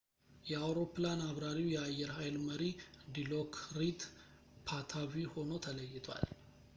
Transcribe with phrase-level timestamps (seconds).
[0.49, 2.63] የአውሮፕላን አብራሪው የአየር ሀይል መሪ
[3.17, 4.03] ዲሎክሪት
[4.69, 6.25] ፓታቪ ሆኖ ተለይቷል